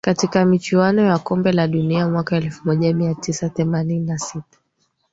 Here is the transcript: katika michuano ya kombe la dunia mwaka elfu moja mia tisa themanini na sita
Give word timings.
katika 0.03 0.45
michuano 0.45 1.01
ya 1.01 1.19
kombe 1.19 1.51
la 1.51 1.67
dunia 1.67 2.09
mwaka 2.09 2.35
elfu 2.37 2.67
moja 2.67 2.93
mia 2.93 3.15
tisa 3.15 3.49
themanini 3.49 4.05
na 4.05 4.17
sita 4.17 4.57